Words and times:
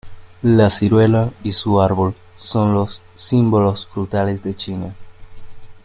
La 0.41 0.71
ciruela 0.71 1.29
y 1.43 1.51
su 1.51 1.79
árbol 1.79 2.15
son 2.39 2.73
los 2.73 3.03
símbolos 3.17 3.85
frutales 3.85 4.41
de 4.43 4.55
China. 4.55 4.95